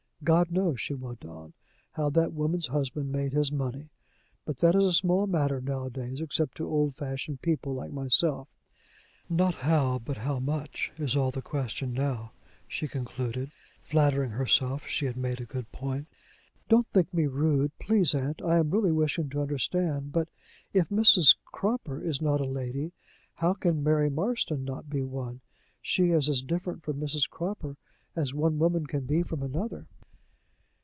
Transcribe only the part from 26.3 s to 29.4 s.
different from Mrs. Croppor as one woman can be